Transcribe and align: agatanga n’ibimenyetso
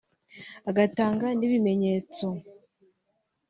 agatanga 0.69 1.25
n’ibimenyetso 1.37 2.25